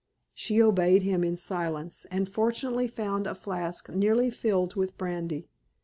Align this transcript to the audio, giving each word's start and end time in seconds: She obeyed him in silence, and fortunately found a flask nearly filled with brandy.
She 0.33 0.59
obeyed 0.63 1.03
him 1.03 1.23
in 1.23 1.35
silence, 1.37 2.07
and 2.09 2.27
fortunately 2.27 2.87
found 2.87 3.27
a 3.27 3.35
flask 3.35 3.87
nearly 3.87 4.31
filled 4.31 4.73
with 4.75 4.97
brandy. 4.97 5.47